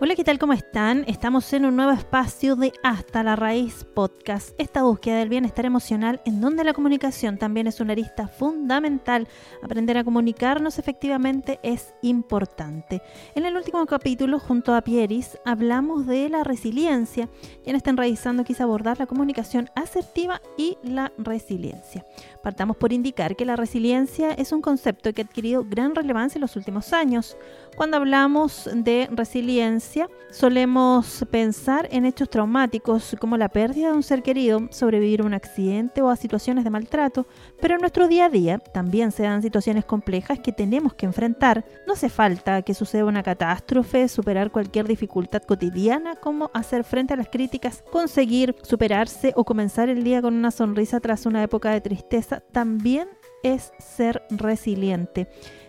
[0.00, 0.40] Hola, ¿qué tal?
[0.40, 1.04] ¿Cómo están?
[1.06, 6.20] Estamos en un nuevo espacio de Hasta la Raíz Podcast, esta búsqueda del bienestar emocional
[6.26, 9.28] en donde la comunicación también es una arista fundamental.
[9.62, 13.02] Aprender a comunicarnos efectivamente es importante.
[13.36, 17.28] En el último capítulo, junto a Pieris, hablamos de la resiliencia.
[17.62, 22.04] Quienes estén revisando quise abordar la comunicación asertiva y la resiliencia.
[22.42, 26.42] Partamos por indicar que la resiliencia es un concepto que ha adquirido gran relevancia en
[26.42, 27.36] los últimos años.
[27.76, 29.83] Cuando hablamos de resiliencia,
[30.30, 35.34] solemos pensar en hechos traumáticos como la pérdida de un ser querido, sobrevivir a un
[35.34, 37.26] accidente o a situaciones de maltrato,
[37.60, 41.64] pero en nuestro día a día también se dan situaciones complejas que tenemos que enfrentar.
[41.86, 47.16] No hace falta que suceda una catástrofe, superar cualquier dificultad cotidiana como hacer frente a
[47.16, 51.80] las críticas, conseguir superarse o comenzar el día con una sonrisa tras una época de
[51.80, 53.08] tristeza también
[53.44, 55.28] es ser resiliente.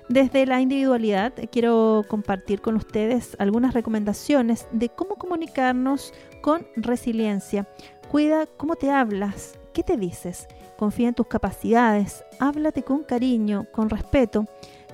[0.10, 7.68] Desde la individualidad quiero compartir con ustedes algunas recomendaciones de cómo comunicarnos con resiliencia.
[8.12, 13.90] Cuida cómo te hablas, qué te dices, confía en tus capacidades, háblate con cariño, con
[13.90, 14.46] respeto.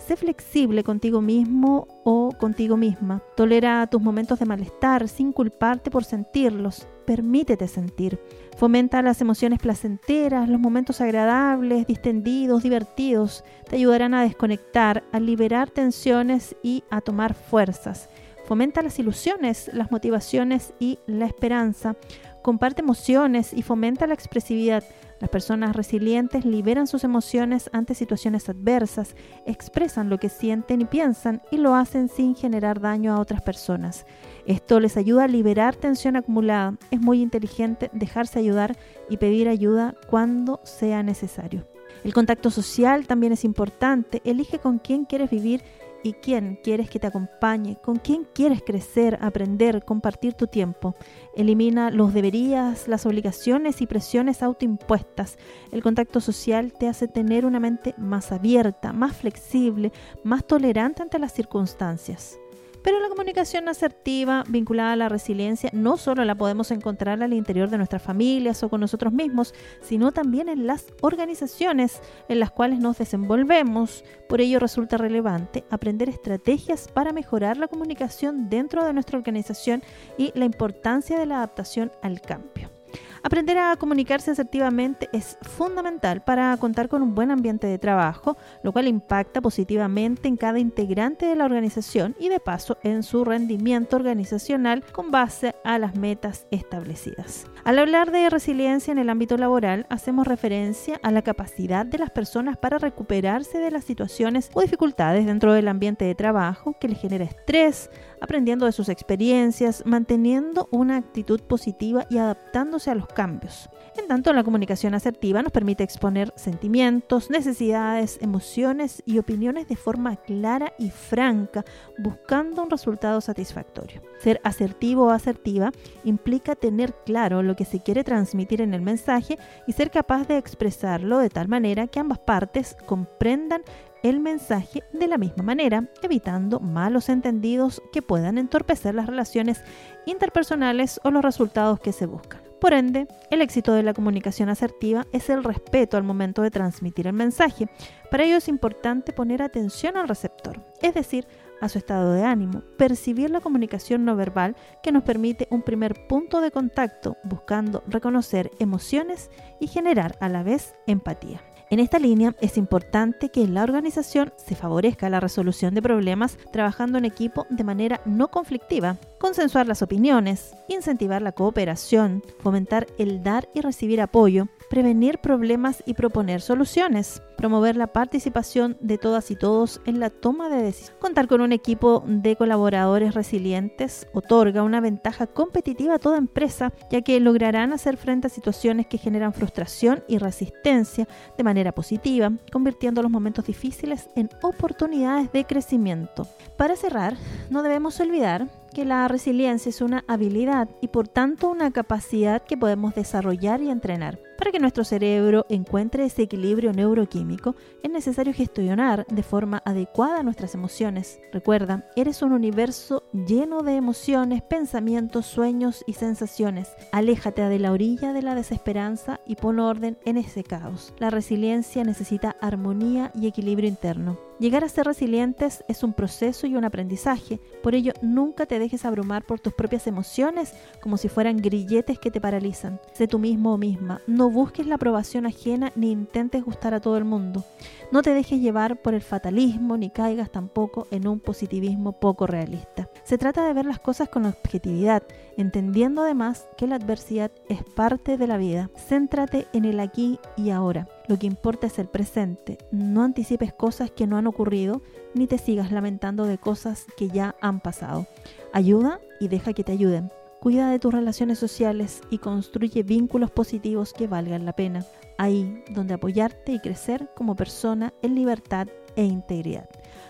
[0.07, 3.21] Sé flexible contigo mismo o contigo misma.
[3.35, 6.87] Tolera tus momentos de malestar sin culparte por sentirlos.
[7.05, 8.19] Permítete sentir.
[8.57, 13.43] Fomenta las emociones placenteras, los momentos agradables, distendidos, divertidos.
[13.69, 18.09] Te ayudarán a desconectar, a liberar tensiones y a tomar fuerzas.
[18.51, 21.95] Fomenta las ilusiones, las motivaciones y la esperanza.
[22.41, 24.83] Comparte emociones y fomenta la expresividad.
[25.21, 31.41] Las personas resilientes liberan sus emociones ante situaciones adversas, expresan lo que sienten y piensan
[31.49, 34.05] y lo hacen sin generar daño a otras personas.
[34.45, 36.75] Esto les ayuda a liberar tensión acumulada.
[36.91, 38.77] Es muy inteligente dejarse ayudar
[39.09, 41.65] y pedir ayuda cuando sea necesario.
[42.03, 44.21] El contacto social también es importante.
[44.25, 45.63] Elige con quién quieres vivir
[46.03, 50.95] y quién quieres que te acompañe, con quién quieres crecer, aprender, compartir tu tiempo.
[51.35, 55.37] Elimina los deberías, las obligaciones y presiones autoimpuestas.
[55.71, 59.91] El contacto social te hace tener una mente más abierta, más flexible,
[60.23, 62.39] más tolerante ante las circunstancias.
[62.83, 67.69] Pero la comunicación asertiva vinculada a la resiliencia no solo la podemos encontrar al interior
[67.69, 72.79] de nuestras familias o con nosotros mismos, sino también en las organizaciones en las cuales
[72.79, 74.03] nos desenvolvemos.
[74.27, 79.83] Por ello resulta relevante aprender estrategias para mejorar la comunicación dentro de nuestra organización
[80.17, 82.80] y la importancia de la adaptación al cambio.
[83.23, 88.71] Aprender a comunicarse asertivamente es fundamental para contar con un buen ambiente de trabajo, lo
[88.71, 93.95] cual impacta positivamente en cada integrante de la organización y de paso en su rendimiento
[93.95, 97.45] organizacional con base a las metas establecidas.
[97.63, 102.09] Al hablar de resiliencia en el ámbito laboral, hacemos referencia a la capacidad de las
[102.09, 106.99] personas para recuperarse de las situaciones o dificultades dentro del ambiente de trabajo que les
[106.99, 113.69] genera estrés, aprendiendo de sus experiencias, manteniendo una actitud positiva y adaptándose a los cambios.
[113.97, 120.15] En tanto, la comunicación asertiva nos permite exponer sentimientos, necesidades, emociones y opiniones de forma
[120.15, 121.65] clara y franca,
[121.97, 124.01] buscando un resultado satisfactorio.
[124.19, 125.71] Ser asertivo o asertiva
[126.03, 130.37] implica tener claro lo que se quiere transmitir en el mensaje y ser capaz de
[130.37, 133.61] expresarlo de tal manera que ambas partes comprendan
[134.03, 139.63] el mensaje de la misma manera, evitando malos entendidos que puedan entorpecer las relaciones
[140.05, 142.41] interpersonales o los resultados que se buscan.
[142.61, 147.07] Por ende, el éxito de la comunicación asertiva es el respeto al momento de transmitir
[147.07, 147.67] el mensaje.
[148.11, 151.25] Para ello es importante poner atención al receptor, es decir,
[151.59, 156.07] a su estado de ánimo, percibir la comunicación no verbal que nos permite un primer
[156.07, 161.41] punto de contacto, buscando reconocer emociones y generar a la vez empatía.
[161.71, 166.37] En esta línea es importante que en la organización se favorezca la resolución de problemas
[166.51, 173.23] trabajando en equipo de manera no conflictiva, consensuar las opiniones, incentivar la cooperación, fomentar el
[173.23, 179.35] dar y recibir apoyo, prevenir problemas y proponer soluciones, promover la participación de todas y
[179.35, 180.97] todos en la toma de decisiones.
[181.01, 187.01] Contar con un equipo de colaboradores resilientes otorga una ventaja competitiva a toda empresa, ya
[187.01, 191.05] que lograrán hacer frente a situaciones que generan frustración y resistencia
[191.37, 196.27] de manera positiva, convirtiendo los momentos difíciles en oportunidades de crecimiento.
[196.55, 197.17] Para cerrar,
[197.49, 202.55] no debemos olvidar que la resiliencia es una habilidad y por tanto una capacidad que
[202.55, 204.17] podemos desarrollar y entrenar.
[204.41, 210.55] Para que nuestro cerebro encuentre ese equilibrio neuroquímico, es necesario gestionar de forma adecuada nuestras
[210.55, 211.19] emociones.
[211.31, 216.69] Recuerda, eres un universo lleno de emociones, pensamientos, sueños y sensaciones.
[216.91, 220.91] Aléjate de la orilla de la desesperanza y pon orden en ese caos.
[220.97, 224.17] La resiliencia necesita armonía y equilibrio interno.
[224.41, 228.85] Llegar a ser resilientes es un proceso y un aprendizaje, por ello nunca te dejes
[228.85, 232.81] abrumar por tus propias emociones como si fueran grilletes que te paralizan.
[232.91, 236.97] Sé tú mismo o misma, no busques la aprobación ajena ni intentes gustar a todo
[236.97, 237.43] el mundo.
[237.91, 242.89] No te dejes llevar por el fatalismo ni caigas tampoco en un positivismo poco realista.
[243.03, 245.03] Se trata de ver las cosas con objetividad,
[245.37, 248.69] entendiendo además que la adversidad es parte de la vida.
[248.75, 250.87] Céntrate en el aquí y ahora.
[251.07, 252.57] Lo que importa es el presente.
[252.71, 254.81] No anticipes cosas que no han ocurrido
[255.13, 258.07] ni te sigas lamentando de cosas que ya han pasado.
[258.53, 260.11] Ayuda y deja que te ayuden.
[260.41, 264.83] Cuida de tus relaciones sociales y construye vínculos positivos que valgan la pena.
[265.19, 269.69] Ahí donde apoyarte y crecer como persona en libertad e integridad.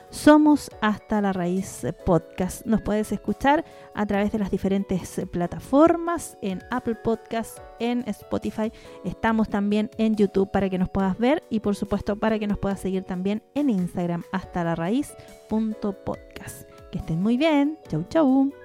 [0.09, 2.65] Somos Hasta la Raíz Podcast.
[2.65, 8.71] Nos puedes escuchar a través de las diferentes plataformas, en Apple Podcast, en Spotify.
[9.03, 12.57] Estamos también en YouTube para que nos puedas ver y por supuesto para que nos
[12.57, 16.69] puedas seguir también en Instagram hasta la raíz.podcast.
[16.89, 17.77] Que estén muy bien.
[17.89, 18.60] Chau, chau.